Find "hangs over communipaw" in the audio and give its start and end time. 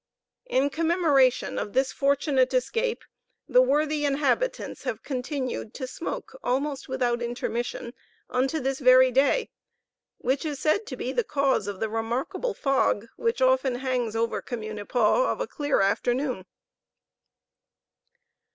13.75-15.27